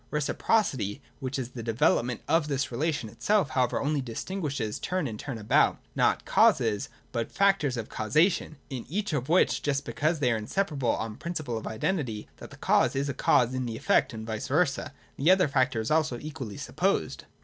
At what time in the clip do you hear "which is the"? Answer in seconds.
1.19-1.61